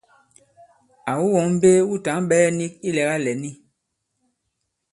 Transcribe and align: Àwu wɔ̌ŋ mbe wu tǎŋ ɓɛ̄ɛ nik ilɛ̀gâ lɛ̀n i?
Àwu 1.11 1.25
wɔ̌ŋ 1.35 1.47
mbe 1.55 1.69
wu 1.87 1.95
tǎŋ 2.05 2.19
ɓɛ̄ɛ 2.29 2.47
nik 2.59 2.73
ilɛ̀gâ 2.89 3.15
lɛ̀n 3.25 3.41
i? 3.49 3.51